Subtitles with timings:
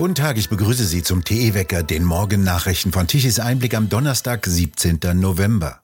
[0.00, 4.98] Guten Tag, ich begrüße Sie zum TE-Wecker, den Morgennachrichten von Tichys Einblick am Donnerstag, 17.
[5.12, 5.82] November.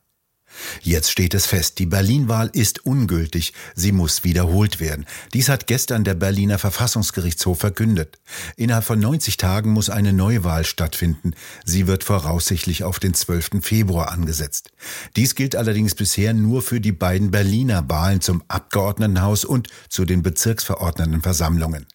[0.81, 5.05] Jetzt steht es fest, die Berlin-Wahl ist ungültig, sie muss wiederholt werden.
[5.33, 8.19] Dies hat gestern der Berliner Verfassungsgerichtshof verkündet.
[8.55, 11.33] Innerhalb von 90 Tagen muss eine Neuwahl stattfinden.
[11.65, 13.61] Sie wird voraussichtlich auf den 12.
[13.61, 14.71] Februar angesetzt.
[15.15, 20.23] Dies gilt allerdings bisher nur für die beiden Berliner Wahlen zum Abgeordnetenhaus und zu den
[20.23, 21.85] Bezirksverordnetenversammlungen.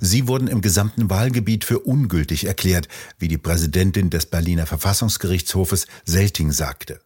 [0.00, 2.88] Sie wurden im gesamten Wahlgebiet für ungültig erklärt,
[3.18, 7.00] wie die Präsidentin des Berliner Verfassungsgerichtshofes Selting sagte.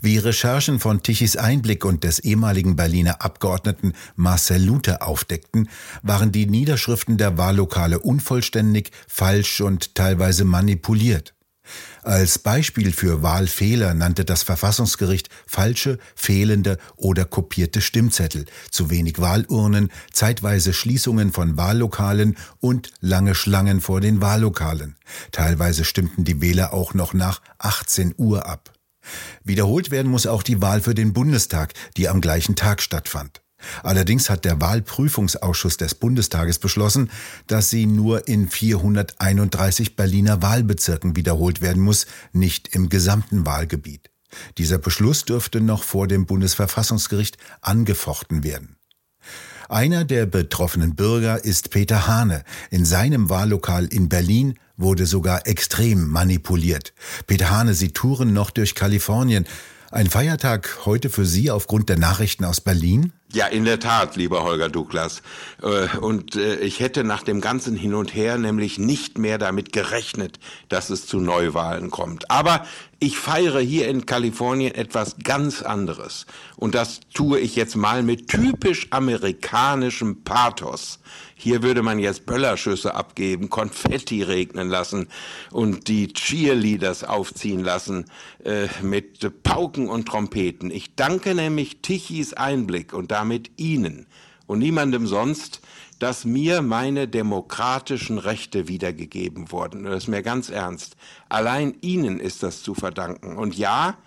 [0.00, 5.68] Wie Recherchen von Tichys Einblick und des ehemaligen Berliner Abgeordneten Marcel Luther aufdeckten,
[6.02, 11.34] waren die Niederschriften der Wahllokale unvollständig, falsch und teilweise manipuliert.
[12.02, 19.90] Als Beispiel für Wahlfehler nannte das Verfassungsgericht falsche, fehlende oder kopierte Stimmzettel, zu wenig Wahlurnen,
[20.12, 24.96] zeitweise Schließungen von Wahllokalen und lange Schlangen vor den Wahllokalen.
[25.32, 28.73] Teilweise stimmten die Wähler auch noch nach 18 Uhr ab.
[29.42, 33.42] Wiederholt werden muss auch die Wahl für den Bundestag, die am gleichen Tag stattfand.
[33.82, 37.10] Allerdings hat der Wahlprüfungsausschuss des Bundestages beschlossen,
[37.46, 44.10] dass sie nur in 431 Berliner Wahlbezirken wiederholt werden muss, nicht im gesamten Wahlgebiet.
[44.58, 48.76] Dieser Beschluss dürfte noch vor dem Bundesverfassungsgericht angefochten werden.
[49.68, 52.44] Einer der betroffenen Bürger ist Peter Hane.
[52.70, 56.92] In seinem Wahllokal in Berlin wurde sogar extrem manipuliert.
[57.26, 59.46] Peter Hane, Sie touren noch durch Kalifornien.
[59.90, 63.12] Ein Feiertag heute für Sie aufgrund der Nachrichten aus Berlin?
[63.32, 65.22] Ja, in der Tat, lieber Holger Douglas.
[65.62, 69.72] Äh, und äh, ich hätte nach dem ganzen Hin und Her nämlich nicht mehr damit
[69.72, 70.38] gerechnet,
[70.68, 72.30] dass es zu Neuwahlen kommt.
[72.30, 72.64] Aber
[72.98, 76.26] ich feiere hier in Kalifornien etwas ganz anderes.
[76.56, 81.00] Und das tue ich jetzt mal mit typisch amerikanischem Pathos.
[81.44, 85.08] Hier würde man jetzt Böllerschüsse abgeben, Konfetti regnen lassen
[85.50, 88.06] und die Cheerleaders aufziehen lassen
[88.46, 90.70] äh, mit Pauken und Trompeten.
[90.70, 94.06] Ich danke nämlich Tichys Einblick und damit Ihnen
[94.46, 95.60] und niemandem sonst,
[95.98, 99.84] dass mir meine demokratischen Rechte wiedergegeben wurden.
[99.84, 100.96] Das ist mir ganz ernst.
[101.28, 103.36] Allein Ihnen ist das zu verdanken.
[103.36, 103.98] Und ja,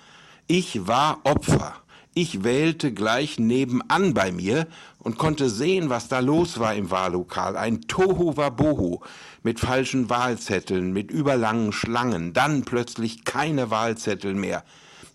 [0.48, 1.76] ich war Opfer.
[2.20, 4.66] Ich wählte gleich nebenan bei mir
[4.98, 7.56] und konnte sehen, was da los war im Wahllokal.
[7.56, 9.02] Ein Tohu Wabohu
[9.44, 14.64] mit falschen Wahlzetteln, mit überlangen Schlangen, dann plötzlich keine Wahlzettel mehr.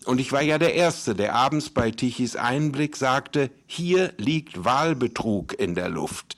[0.05, 5.59] Und ich war ja der Erste, der abends bei Tichys Einblick sagte, hier liegt Wahlbetrug
[5.59, 6.37] in der Luft.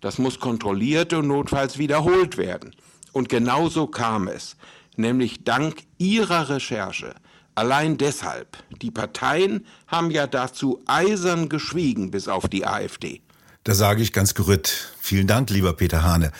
[0.00, 2.74] Das muss kontrolliert und notfalls wiederholt werden.
[3.12, 4.56] Und genauso kam es,
[4.96, 7.14] nämlich dank Ihrer Recherche
[7.60, 8.56] Allein deshalb.
[8.82, 13.20] Die Parteien haben ja dazu eisern geschwiegen, bis auf die AfD.
[13.64, 14.94] Da sage ich ganz gerührt.
[15.00, 16.32] Vielen Dank, lieber Peter Hane.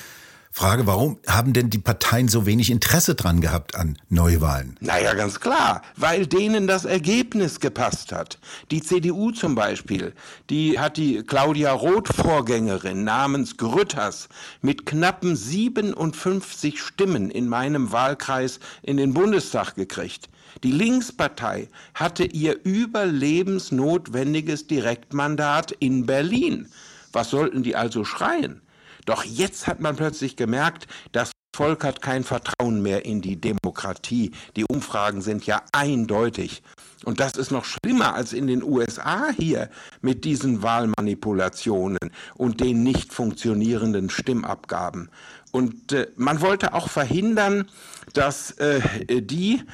[0.52, 4.76] Frage, warum haben denn die Parteien so wenig Interesse dran gehabt an Neuwahlen?
[4.80, 8.40] Naja, ganz klar, weil denen das Ergebnis gepasst hat.
[8.72, 10.12] Die CDU zum Beispiel,
[10.50, 14.28] die hat die Claudia Roth Vorgängerin namens Grütters
[14.60, 20.28] mit knappen 57 Stimmen in meinem Wahlkreis in den Bundestag gekriegt.
[20.64, 26.66] Die Linkspartei hatte ihr überlebensnotwendiges Direktmandat in Berlin.
[27.12, 28.62] Was sollten die also schreien?
[29.10, 34.30] Doch jetzt hat man plötzlich gemerkt, das Volk hat kein Vertrauen mehr in die Demokratie.
[34.54, 36.62] Die Umfragen sind ja eindeutig.
[37.04, 39.68] Und das ist noch schlimmer als in den USA hier
[40.00, 41.98] mit diesen Wahlmanipulationen
[42.36, 45.10] und den nicht funktionierenden Stimmabgaben.
[45.50, 47.68] Und äh, man wollte auch verhindern,
[48.12, 48.80] dass äh,
[49.22, 49.64] die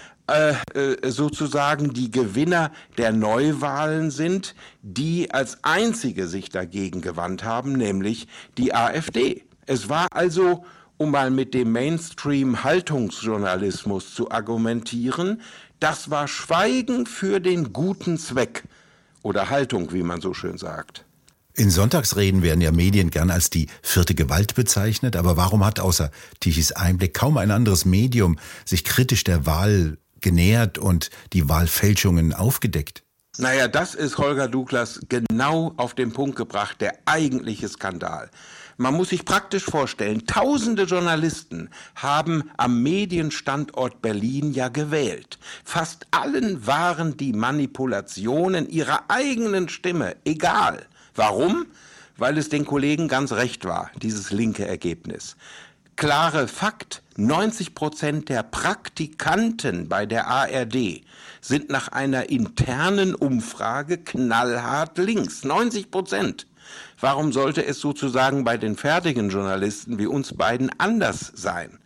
[1.04, 8.26] sozusagen die Gewinner der Neuwahlen sind, die als einzige sich dagegen gewandt haben, nämlich
[8.59, 9.44] die AfD.
[9.66, 10.65] Es war also,
[10.97, 15.42] um mal mit dem Mainstream-Haltungsjournalismus zu argumentieren,
[15.81, 18.65] das war Schweigen für den guten Zweck
[19.22, 21.04] oder Haltung, wie man so schön sagt.
[21.54, 26.10] In Sonntagsreden werden ja Medien gern als die vierte Gewalt bezeichnet, aber warum hat außer
[26.41, 33.03] Tichys Einblick kaum ein anderes Medium sich kritisch der Wahl genähert und die Wahlfälschungen aufgedeckt?
[33.39, 38.30] Naja, das ist Holger Douglas genau auf den Punkt gebracht, der eigentliche Skandal.
[38.78, 45.39] Man muss sich praktisch vorstellen, tausende Journalisten haben am Medienstandort Berlin ja gewählt.
[45.65, 50.86] Fast allen waren die Manipulationen ihrer eigenen Stimme egal.
[51.15, 51.66] Warum?
[52.16, 55.36] Weil es den Kollegen ganz recht war, dieses linke Ergebnis
[55.97, 61.03] klare Fakt, 90 Prozent der Praktikanten bei der ARD
[61.41, 65.45] sind nach einer internen Umfrage knallhart links.
[65.45, 66.47] 90 Prozent.
[67.01, 71.78] Warum sollte es sozusagen bei den fertigen Journalisten wie uns beiden anders sein?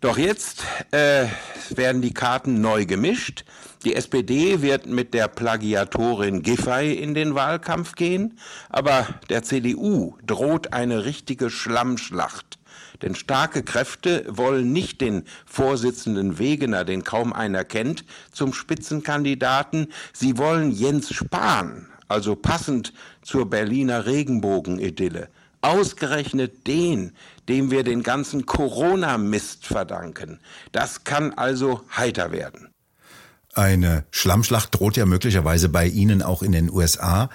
[0.00, 1.26] Doch jetzt äh,
[1.70, 3.44] werden die Karten neu gemischt.
[3.84, 8.38] Die SPD wird mit der Plagiatorin Giffey in den Wahlkampf gehen,
[8.68, 12.58] aber der CDU droht eine richtige Schlammschlacht.
[13.02, 19.88] Denn starke Kräfte wollen nicht den Vorsitzenden Wegener, den kaum einer kennt, zum Spitzenkandidaten.
[20.12, 22.92] Sie wollen Jens Spahn, also passend
[23.22, 25.28] zur Berliner Regenbogenidylle.
[25.60, 27.12] Ausgerechnet den,
[27.48, 30.40] dem wir den ganzen Corona-Mist verdanken.
[30.72, 32.68] Das kann also heiter werden.
[33.54, 37.30] Eine Schlammschlacht droht ja möglicherweise bei Ihnen auch in den USA.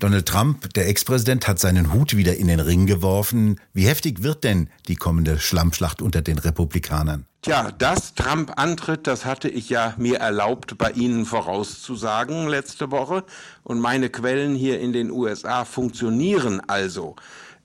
[0.00, 3.60] Donald Trump, der Ex-Präsident, hat seinen Hut wieder in den Ring geworfen.
[3.74, 7.26] Wie heftig wird denn die kommende Schlammschlacht unter den Republikanern?
[7.42, 13.24] Tja, dass Trump antritt, das hatte ich ja mir erlaubt, bei Ihnen vorauszusagen letzte Woche.
[13.62, 17.16] Und meine Quellen hier in den USA funktionieren also.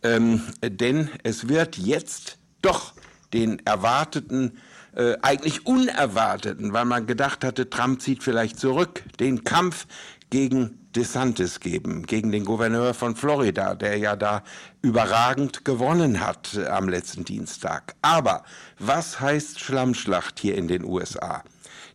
[0.04, 2.96] Ähm, denn es wird jetzt doch
[3.34, 4.58] den erwarteten
[4.94, 9.88] äh, eigentlich unerwarteten, weil man gedacht hatte, Trump zieht vielleicht zurück, den Kampf
[10.30, 14.44] gegen DeSantis geben, gegen den Gouverneur von Florida, der ja da
[14.82, 17.96] überragend gewonnen hat äh, am letzten Dienstag.
[18.02, 18.44] Aber
[18.80, 21.44] was heißt Schlammschlacht hier in den USA?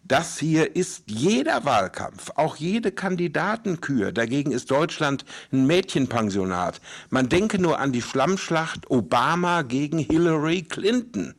[0.04, 4.12] Das hier ist jeder Wahlkampf, auch jede Kandidatenkür.
[4.12, 6.80] Dagegen ist Deutschland ein Mädchenpensionat.
[7.10, 11.34] Man denke nur an die Schlammschlacht Obama gegen Hillary Clinton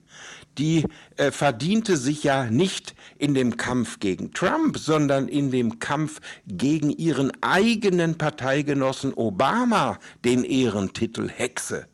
[0.58, 0.86] die
[1.18, 6.90] äh, verdiente sich ja nicht in dem Kampf gegen Trump, sondern in dem Kampf gegen
[6.90, 11.88] ihren eigenen Parteigenossen Obama den Ehrentitel Hexe.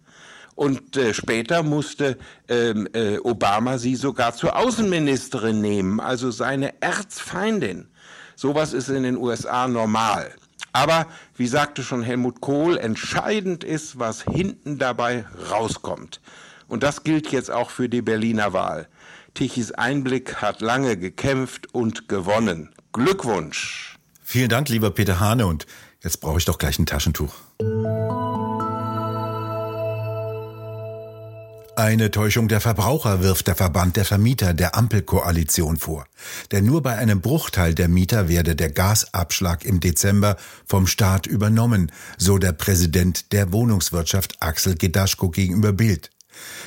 [0.56, 2.18] Und äh, später musste
[2.48, 7.90] ähm, äh, Obama sie sogar zur Außenministerin nehmen, also seine Erzfeindin.
[8.36, 10.32] Sowas ist in den USA normal.
[10.74, 16.22] Aber, wie sagte schon Helmut Kohl, entscheidend ist, was hinten dabei rauskommt.
[16.68, 18.88] Und das gilt jetzt auch für die Berliner Wahl.
[19.34, 22.74] Tichys Einblick hat lange gekämpft und gewonnen.
[22.92, 23.98] Glückwunsch!
[24.24, 25.48] Vielen Dank, lieber Peter Hane.
[25.48, 25.66] Und
[26.04, 27.34] jetzt brauche ich doch gleich ein Taschentuch.
[31.78, 36.08] Eine Täuschung der Verbraucher wirft der Verband der Vermieter der Ampelkoalition vor.
[36.52, 41.92] Denn nur bei einem Bruchteil der Mieter werde der Gasabschlag im Dezember vom Staat übernommen,
[42.18, 46.10] so der Präsident der Wohnungswirtschaft Axel Gedaschko gegenüber Bild.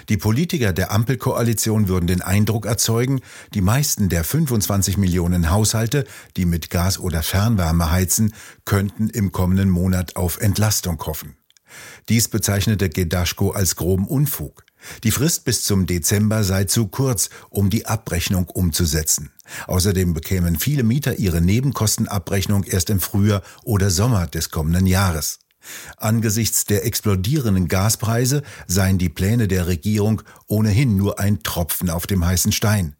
[0.08, 3.20] Die Politiker der Ampelkoalition würden den Eindruck erzeugen,
[3.54, 6.04] die meisten der 25 Millionen Haushalte,
[6.36, 8.34] die mit Gas oder Fernwärme heizen,
[8.64, 11.36] könnten im kommenden Monat auf Entlastung hoffen.
[12.08, 14.64] Dies bezeichnete Gedaschko als groben Unfug.
[15.04, 19.30] Die Frist bis zum Dezember sei zu kurz, um die Abrechnung umzusetzen.
[19.66, 25.38] Außerdem bekämen viele Mieter ihre Nebenkostenabrechnung erst im Frühjahr oder Sommer des kommenden Jahres.
[25.96, 32.24] Angesichts der explodierenden Gaspreise seien die Pläne der Regierung ohnehin nur ein Tropfen auf dem
[32.24, 32.96] heißen Stein.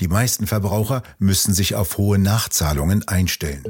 [0.00, 3.64] Die meisten Verbraucher müssen sich auf hohe Nachzahlungen einstellen.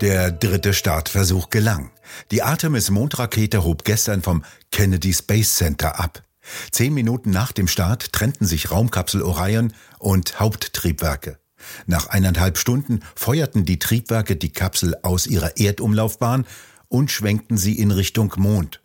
[0.00, 1.90] Der dritte Startversuch gelang.
[2.30, 6.22] Die Artemis-Mondrakete hob gestern vom Kennedy Space Center ab.
[6.70, 11.38] Zehn Minuten nach dem Start trennten sich Raumkapsel Orion und Haupttriebwerke.
[11.86, 16.46] Nach eineinhalb Stunden feuerten die Triebwerke die Kapsel aus ihrer Erdumlaufbahn
[16.88, 18.80] und schwenkten sie in Richtung Mond.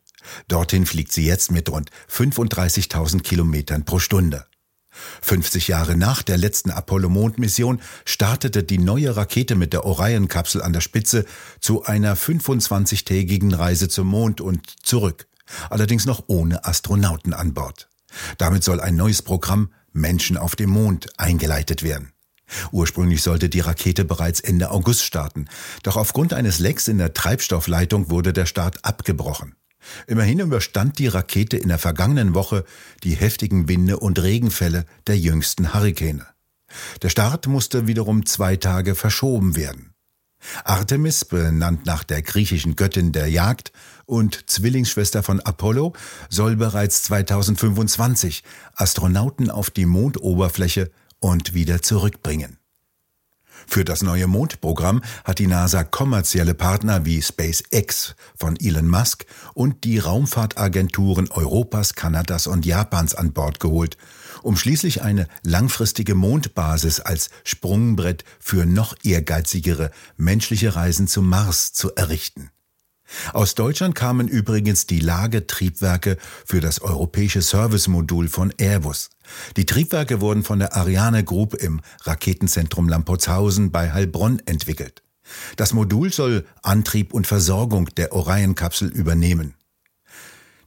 [0.48, 4.46] Dorthin fliegt sie jetzt mit rund 35.000 Kilometern pro Stunde.
[5.22, 10.82] 50 Jahre nach der letzten Apollo-Mondmission startete die neue Rakete mit der Orion-Kapsel an der
[10.82, 11.26] Spitze
[11.60, 15.28] zu einer 25-tägigen Reise zum Mond und zurück.
[15.70, 17.90] Allerdings noch ohne Astronauten an Bord.
[18.38, 22.12] Damit soll ein neues Programm Menschen auf dem Mond eingeleitet werden.
[22.72, 25.46] Ursprünglich sollte die Rakete bereits Ende August starten,
[25.84, 29.56] doch aufgrund eines Lecks in der Treibstoffleitung wurde der Start abgebrochen.
[30.08, 32.66] Immerhin überstand die Rakete in der vergangenen Woche
[33.04, 36.26] die heftigen Winde und Regenfälle der jüngsten Hurrikane.
[37.02, 39.94] Der Start musste wiederum zwei Tage verschoben werden.
[40.64, 43.72] Artemis, benannt nach der griechischen Göttin der Jagd
[44.06, 45.94] und Zwillingsschwester von Apollo,
[46.30, 48.44] soll bereits 2025
[48.74, 50.90] Astronauten auf die Mondoberfläche
[51.22, 52.58] und wieder zurückbringen.
[53.68, 59.84] Für das neue Mondprogramm hat die NASA kommerzielle Partner wie SpaceX von Elon Musk und
[59.84, 63.98] die Raumfahrtagenturen Europas, Kanadas und Japans an Bord geholt,
[64.42, 71.94] um schließlich eine langfristige Mondbasis als Sprungbrett für noch ehrgeizigere menschliche Reisen zum Mars zu
[71.96, 72.50] errichten.
[73.34, 79.10] Aus Deutschland kamen übrigens die Lagetriebwerke für das europäische Servicemodul von Airbus.
[79.58, 85.04] Die Triebwerke wurden von der Ariane Group im Raketenzentrum Lampotzhausen bei Heilbronn entwickelt.
[85.56, 89.56] Das Modul soll Antrieb und Versorgung der Orion-Kapsel übernehmen.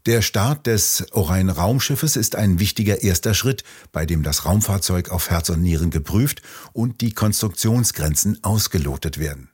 [0.06, 5.48] Der Start des Orion-Raumschiffes ist ein wichtiger erster Schritt, bei dem das Raumfahrzeug auf Herz
[5.48, 6.42] und Nieren geprüft
[6.74, 9.48] und die Konstruktionsgrenzen ausgelotet werden.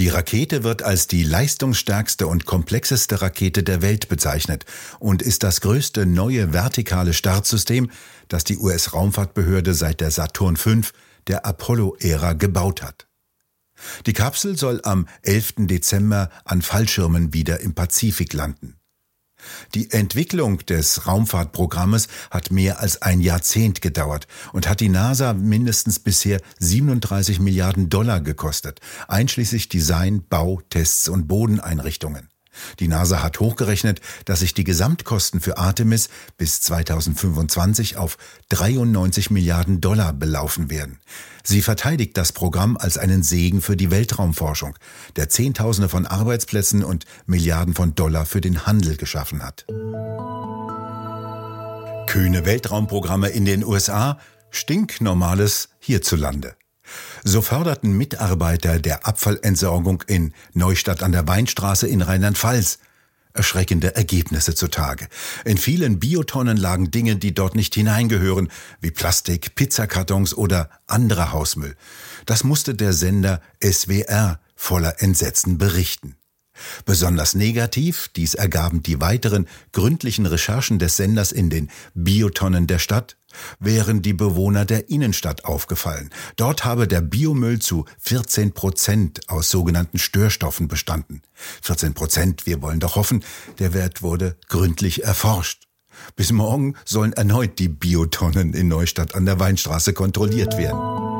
[0.00, 4.64] Die Rakete wird als die leistungsstärkste und komplexeste Rakete der Welt bezeichnet
[4.98, 7.90] und ist das größte neue vertikale Startsystem,
[8.28, 10.80] das die US-Raumfahrtbehörde seit der Saturn V
[11.26, 13.08] der Apollo-Ära gebaut hat.
[14.06, 15.66] Die Kapsel soll am 11.
[15.66, 18.79] Dezember an Fallschirmen wieder im Pazifik landen.
[19.74, 25.98] Die Entwicklung des Raumfahrtprogrammes hat mehr als ein Jahrzehnt gedauert und hat die NASA mindestens
[25.98, 32.29] bisher 37 Milliarden Dollar gekostet, einschließlich Design, Bau, Tests und Bodeneinrichtungen.
[32.78, 39.80] Die NASA hat hochgerechnet, dass sich die Gesamtkosten für Artemis bis 2025 auf 93 Milliarden
[39.80, 40.98] Dollar belaufen werden.
[41.42, 44.76] Sie verteidigt das Programm als einen Segen für die Weltraumforschung,
[45.16, 49.66] der Zehntausende von Arbeitsplätzen und Milliarden von Dollar für den Handel geschaffen hat.
[52.06, 54.18] Kühne Weltraumprogramme in den USA,
[54.50, 56.56] stinknormales hierzulande.
[57.24, 62.78] So förderten Mitarbeiter der Abfallentsorgung in Neustadt an der Weinstraße in Rheinland-Pfalz
[63.32, 65.08] erschreckende Ergebnisse zutage.
[65.44, 71.76] In vielen Biotonnen lagen Dinge, die dort nicht hineingehören, wie Plastik, Pizzakartons oder anderer Hausmüll.
[72.26, 76.16] Das musste der Sender SWR voller Entsetzen berichten.
[76.84, 83.16] Besonders negativ, dies ergaben die weiteren gründlichen Recherchen des Senders in den Biotonnen der Stadt,
[83.58, 86.10] wären die Bewohner der Innenstadt aufgefallen.
[86.36, 91.22] Dort habe der Biomüll zu 14 Prozent aus sogenannten Störstoffen bestanden.
[91.62, 93.24] 14 Prozent, wir wollen doch hoffen,
[93.58, 95.64] der Wert wurde gründlich erforscht.
[96.16, 101.19] Bis morgen sollen erneut die Biotonnen in Neustadt an der Weinstraße kontrolliert werden.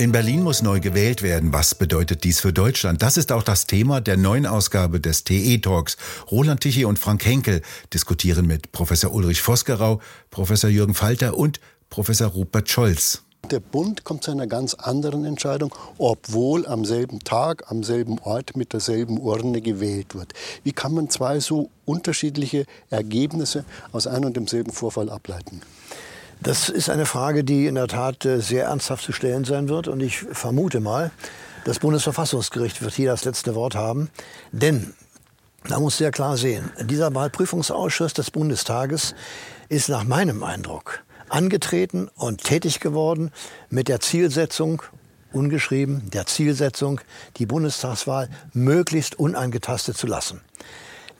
[0.00, 1.52] In Berlin muss neu gewählt werden.
[1.52, 3.02] Was bedeutet dies für Deutschland?
[3.02, 5.98] Das ist auch das Thema der neuen Ausgabe des TE Talks.
[6.30, 7.60] Roland Tichy und Frank Henkel
[7.92, 13.24] diskutieren mit Professor Ulrich Vosgerau, Professor Jürgen Falter und Professor Rupert Scholz.
[13.50, 18.56] Der Bund kommt zu einer ganz anderen Entscheidung, obwohl am selben Tag, am selben Ort
[18.56, 20.32] mit derselben Urne gewählt wird.
[20.64, 25.60] Wie kann man zwei so unterschiedliche Ergebnisse aus einem und demselben Vorfall ableiten?
[26.42, 29.88] Das ist eine Frage, die in der Tat äh, sehr ernsthaft zu stellen sein wird.
[29.88, 31.10] Und ich vermute mal,
[31.64, 34.08] das Bundesverfassungsgericht wird hier das letzte Wort haben.
[34.50, 34.94] Denn,
[35.68, 39.14] da muss sehr klar sehen, dieser Wahlprüfungsausschuss des Bundestages
[39.68, 43.30] ist nach meinem Eindruck angetreten und tätig geworden
[43.68, 44.82] mit der Zielsetzung,
[45.32, 47.02] ungeschrieben, der Zielsetzung,
[47.36, 50.40] die Bundestagswahl möglichst unangetastet zu lassen.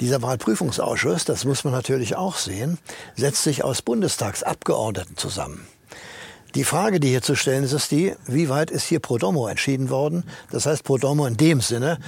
[0.01, 2.79] Dieser Wahlprüfungsausschuss, das muss man natürlich auch sehen,
[3.17, 5.67] setzt sich aus Bundestagsabgeordneten zusammen.
[6.55, 9.47] Die Frage, die hier zu stellen ist, ist die, wie weit ist hier pro domo
[9.47, 10.25] entschieden worden?
[10.51, 11.99] Das heißt pro domo in dem Sinne,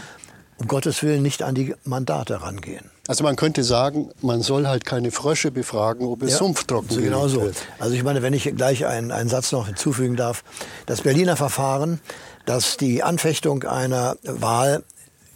[0.56, 2.90] um Gottes Willen nicht an die Mandate rangehen.
[3.08, 7.00] Also man könnte sagen, man soll halt keine Frösche befragen, ob es ja, sumpftrocken so
[7.00, 7.50] genau so.
[7.78, 10.44] Also ich meine, wenn ich gleich einen, einen Satz noch hinzufügen darf.
[10.86, 12.00] Das Berliner Verfahren,
[12.46, 14.82] das die Anfechtung einer Wahl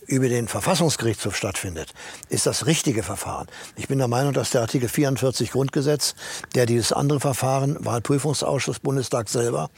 [0.06, 1.92] über den Verfassungsgerichtshof stattfindet,
[2.28, 3.46] ist das richtige Verfahren.
[3.76, 6.14] Ich bin der Meinung, dass der Artikel 44 Grundgesetz,
[6.54, 9.70] der dieses andere Verfahren, Wahlprüfungsausschuss Bundestag selber,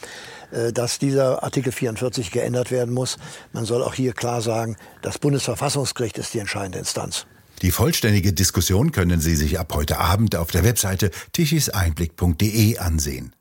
[0.51, 3.17] äh, dass dieser Artikel 44 geändert werden muss.
[3.53, 7.27] Man soll auch hier klar sagen, das Bundesverfassungsgericht ist die entscheidende Instanz.
[7.63, 13.33] Die vollständige Diskussion können Sie sich ab heute Abend auf der Webseite tichiseinblick.de ansehen.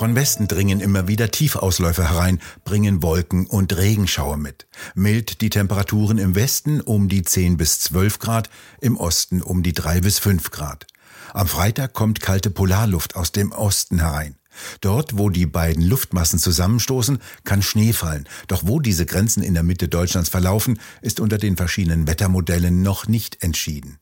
[0.00, 4.66] Von Westen dringen immer wieder Tiefausläufer herein, bringen Wolken und Regenschauer mit.
[4.94, 8.48] Mild die Temperaturen im Westen um die 10 bis 12 Grad,
[8.80, 10.86] im Osten um die 3 bis 5 Grad.
[11.34, 14.36] Am Freitag kommt kalte Polarluft aus dem Osten herein.
[14.80, 18.26] Dort, wo die beiden Luftmassen zusammenstoßen, kann Schnee fallen.
[18.48, 23.06] Doch wo diese Grenzen in der Mitte Deutschlands verlaufen, ist unter den verschiedenen Wettermodellen noch
[23.06, 23.98] nicht entschieden.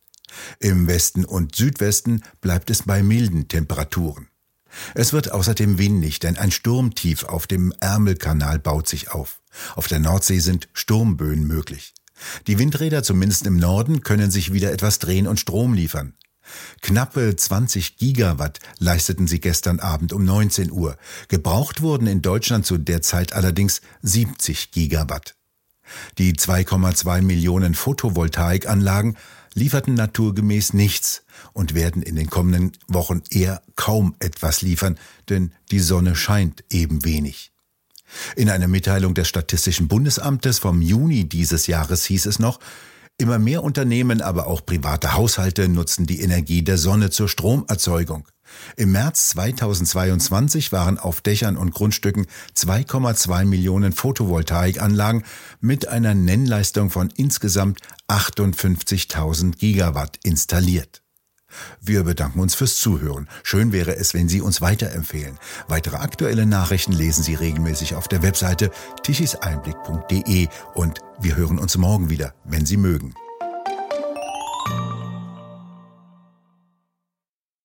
[0.61, 4.28] Im Westen und Südwesten bleibt es bei milden Temperaturen.
[4.95, 9.41] Es wird außerdem windig, denn ein Sturmtief auf dem Ärmelkanal baut sich auf.
[9.75, 11.95] Auf der Nordsee sind Sturmböen möglich.
[12.47, 16.15] Die Windräder, zumindest im Norden, können sich wieder etwas drehen und Strom liefern.
[16.81, 20.97] Knappe 20 Gigawatt leisteten sie gestern Abend um 19 Uhr.
[21.29, 25.35] Gebraucht wurden in Deutschland zu der Zeit allerdings 70 Gigawatt.
[26.19, 29.17] Die 2,2 Millionen Photovoltaikanlagen
[29.59, 34.99] lieferten naturgemäß nichts und werden in den kommenden Wochen eher kaum etwas liefern,
[35.29, 37.53] denn die Sonne scheint eben wenig.
[38.37, 42.59] In einer Mitteilung des Statistischen Bundesamtes vom Juni dieses Jahres hieß es noch,
[43.21, 48.29] Immer mehr Unternehmen, aber auch private Haushalte nutzen die Energie der Sonne zur Stromerzeugung.
[48.76, 52.26] Im März 2022 waren auf Dächern und Grundstücken
[52.57, 55.25] 2,2 Millionen Photovoltaikanlagen
[55.61, 61.02] mit einer Nennleistung von insgesamt 58.000 Gigawatt installiert.
[61.81, 63.28] Wir bedanken uns fürs Zuhören.
[63.43, 65.38] Schön wäre es, wenn Sie uns weiterempfehlen.
[65.67, 68.71] Weitere aktuelle Nachrichten lesen Sie regelmäßig auf der Webseite
[69.02, 73.14] tichiseinblick.de und wir hören uns morgen wieder, wenn Sie mögen.